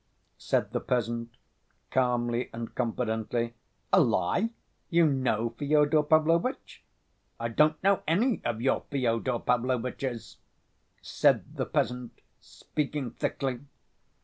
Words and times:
said 0.39 0.71
the 0.71 0.79
peasant, 0.79 1.29
calmly 1.91 2.49
and 2.53 2.73
confidently. 2.73 3.53
"A 3.93 4.01
lie? 4.01 4.49
You 4.89 5.05
know 5.05 5.51
Fyodor 5.59 6.01
Pavlovitch?" 6.01 6.81
"I 7.39 7.49
don't 7.49 7.77
know 7.83 8.01
any 8.07 8.41
of 8.43 8.61
your 8.63 8.81
Fyodor 8.89 9.37
Pavlovitches," 9.37 10.37
said 11.03 11.55
the 11.55 11.67
peasant, 11.67 12.19
speaking 12.39 13.11
thickly. 13.11 13.59